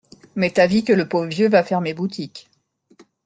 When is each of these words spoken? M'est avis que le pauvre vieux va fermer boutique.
M'est 0.33 0.57
avis 0.57 0.83
que 0.83 0.93
le 0.93 1.07
pauvre 1.07 1.27
vieux 1.27 1.47
va 1.47 1.61
fermer 1.63 1.93
boutique. 1.93 2.49